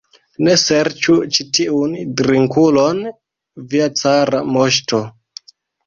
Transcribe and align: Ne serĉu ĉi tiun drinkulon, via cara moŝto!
Ne 0.45 0.53
serĉu 0.61 1.17
ĉi 1.35 1.45
tiun 1.59 1.93
drinkulon, 2.23 3.07
via 3.75 3.93
cara 4.05 4.45
moŝto! 4.59 5.09